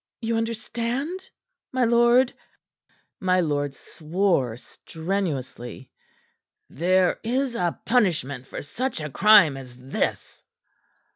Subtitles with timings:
[0.19, 1.29] You understand,
[1.71, 2.33] my lord."
[3.19, 5.91] My lord swore strenuously.
[6.67, 10.41] "There is a punishment for such a crime as this."